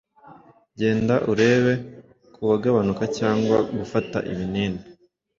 [0.79, 1.73] Genda urebe
[2.35, 4.79] kugabanuka cyangwa gufata ibinini,